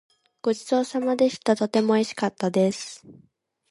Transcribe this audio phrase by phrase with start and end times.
[0.41, 1.55] ごちそうさまでした。
[1.55, 3.05] とてもおいしかったです。